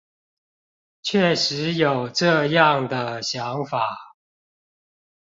[1.03, 4.15] 確實有這樣的想法